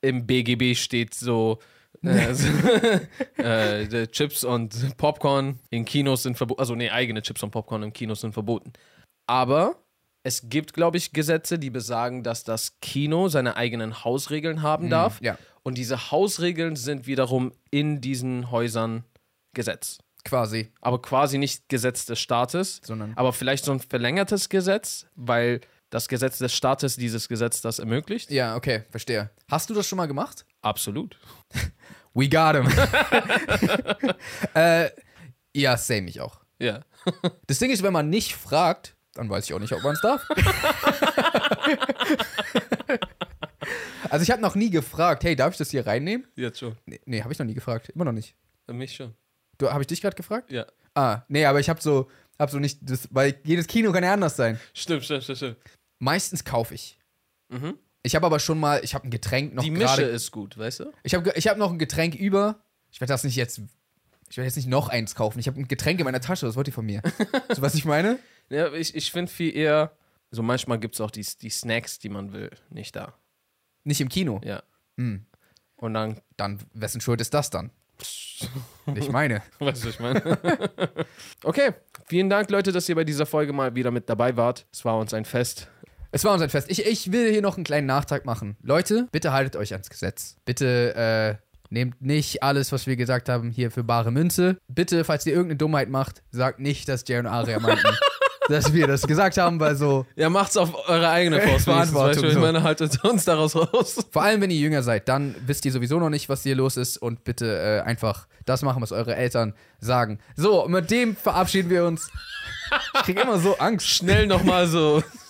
[0.00, 1.58] im BGB steht so,
[2.04, 2.34] Äh,
[3.38, 6.60] äh, Chips und Popcorn in Kinos sind verboten.
[6.60, 8.72] Also, nee, eigene Chips und Popcorn in Kinos sind verboten.
[9.26, 9.76] Aber
[10.26, 15.20] es gibt, glaube ich, Gesetze, die besagen, dass das Kino seine eigenen Hausregeln haben darf.
[15.22, 15.38] ja.
[15.62, 19.04] Und diese Hausregeln sind wiederum in diesen Häusern
[19.54, 19.98] Gesetz.
[20.24, 20.72] Quasi.
[20.80, 25.60] Aber quasi nicht Gesetz des Staates, Sondern- aber vielleicht so ein verlängertes Gesetz, weil
[25.90, 28.30] das Gesetz des Staates dieses Gesetz das ermöglicht.
[28.32, 29.30] Ja, okay, verstehe.
[29.48, 30.44] Hast du das schon mal gemacht?
[30.62, 31.16] Absolut.
[32.14, 32.66] We got him.
[34.54, 34.90] äh,
[35.54, 36.40] ja, same ich auch.
[36.58, 36.80] Ja.
[37.46, 40.00] Das Ding ist, wenn man nicht fragt, dann weiß ich auch nicht, ob man es
[40.00, 40.28] darf.
[44.10, 46.26] also ich habe noch nie gefragt, hey, darf ich das hier reinnehmen?
[46.36, 46.76] Jetzt schon.
[46.86, 47.88] Nee, nee habe ich noch nie gefragt.
[47.90, 48.34] Immer noch nicht.
[48.68, 49.14] Mich schon.
[49.58, 50.50] Du, habe ich dich gerade gefragt?
[50.50, 50.66] Ja.
[50.94, 54.12] Ah, nee, aber ich habe so, hab so nicht, das, weil jedes Kino kann ja
[54.12, 54.60] anders sein.
[54.74, 55.56] Stimmt, stimmt, stimmt, stimmt.
[55.98, 56.98] Meistens kaufe ich.
[57.48, 57.78] Mhm.
[58.02, 60.02] Ich habe aber schon mal, ich habe ein Getränk noch Die Mische gerade.
[60.04, 60.92] ist gut, weißt du?
[61.02, 62.60] Ich habe ich hab noch ein Getränk über.
[62.90, 63.60] Ich werde das nicht jetzt.
[64.30, 65.38] Ich werde jetzt nicht noch eins kaufen.
[65.38, 66.46] Ich habe ein Getränk in meiner Tasche.
[66.46, 67.02] Was wollt ihr von mir?
[67.54, 68.18] so, was ich meine?
[68.48, 69.92] Ja, ich, ich finde viel eher,
[70.30, 73.14] so manchmal gibt es auch die, die Snacks, die man will, nicht da.
[73.84, 74.40] Nicht im Kino.
[74.44, 74.62] Ja.
[74.96, 75.26] Hm.
[75.76, 77.70] Und dann, Dann, wessen Schuld ist das dann?
[78.94, 79.42] Ich meine.
[79.58, 80.22] weißt du, was ich meine?
[81.44, 81.72] okay,
[82.06, 84.66] vielen Dank, Leute, dass ihr bei dieser Folge mal wieder mit dabei wart.
[84.72, 85.68] Es war uns ein Fest.
[86.12, 86.70] Es war uns ein Fest.
[86.70, 88.56] Ich, ich will hier noch einen kleinen Nachtrag machen.
[88.62, 90.36] Leute, bitte haltet euch ans Gesetz.
[90.44, 94.58] Bitte äh, nehmt nicht alles, was wir gesagt haben, hier für bare Münze.
[94.68, 97.86] Bitte, falls ihr irgendeine Dummheit macht, sagt nicht, dass Jay und Aria meinten,
[98.48, 100.06] dass wir das gesagt haben, weil so.
[100.16, 101.64] Ja, macht's auf eure eigene Faust.
[101.64, 102.40] Verantwortung, ich so.
[102.40, 104.06] meine, haltet uns daraus raus.
[104.10, 106.76] Vor allem, wenn ihr jünger seid, dann wisst ihr sowieso noch nicht, was hier los
[106.76, 110.18] ist und bitte äh, einfach das machen, was eure Eltern sagen.
[110.36, 112.10] So, mit dem verabschieden wir uns.
[112.94, 113.86] Ich krieg immer so Angst.
[113.86, 115.02] Schnell nochmal so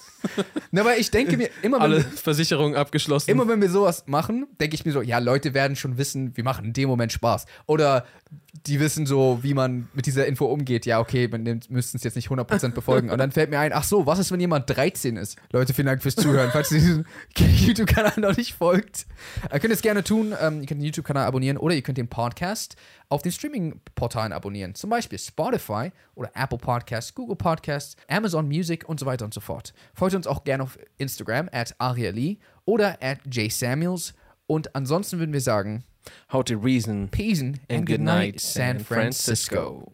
[0.71, 3.31] Na, aber ich denke mir, immer wenn, alle Versicherungen abgeschlossen.
[3.31, 6.45] immer wenn wir sowas machen, denke ich mir so, ja, Leute werden schon wissen, wir
[6.45, 7.47] machen in dem Moment Spaß.
[7.67, 8.07] Oder
[8.67, 10.87] die wissen so, wie man mit dieser Info umgeht.
[10.87, 13.11] Ja, okay, wir müssten es jetzt nicht 100% befolgen.
[13.11, 15.37] Und dann fällt mir ein, ach so, was ist, wenn jemand 13 ist?
[15.53, 16.51] Leute, vielen Dank fürs Zuhören.
[16.53, 17.05] Falls ihr diesem
[17.37, 19.07] YouTube-Kanal noch nicht folgt,
[19.51, 20.35] äh, könnt ihr es gerne tun.
[20.41, 22.77] Ähm, ihr könnt den YouTube-Kanal abonnieren oder ihr könnt den Podcast
[23.09, 24.75] auf den Streaming-Portalen abonnieren.
[24.75, 29.41] Zum Beispiel Spotify oder Apple Podcasts, Google Podcasts, Amazon Music und so weiter und so
[29.41, 29.73] fort.
[29.95, 34.15] Folgt uns auch gerne auf Instagram at Aria Lee oder at Jay Samuels.
[34.47, 35.85] Und ansonsten würden wir sagen,
[36.33, 39.93] How to reason Peace and, and good night, San Francisco.